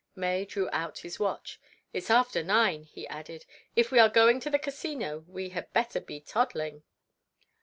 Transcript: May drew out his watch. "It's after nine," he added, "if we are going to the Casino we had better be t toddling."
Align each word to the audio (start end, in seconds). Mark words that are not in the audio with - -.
May 0.15 0.45
drew 0.45 0.67
out 0.73 0.97
his 1.05 1.19
watch. 1.19 1.61
"It's 1.93 2.09
after 2.09 2.41
nine," 2.41 2.85
he 2.85 3.07
added, 3.07 3.45
"if 3.75 3.91
we 3.91 3.99
are 3.99 4.09
going 4.09 4.39
to 4.39 4.49
the 4.49 4.57
Casino 4.57 5.19
we 5.27 5.49
had 5.49 5.71
better 5.73 5.99
be 5.99 6.19
t 6.19 6.25
toddling." 6.27 6.81